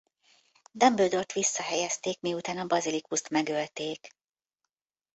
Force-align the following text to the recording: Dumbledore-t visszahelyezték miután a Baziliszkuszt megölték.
Dumbledore-t 0.71 1.31
visszahelyezték 1.33 2.21
miután 2.21 2.57
a 2.57 2.65
Baziliszkuszt 2.65 3.29
megölték. 3.29 4.09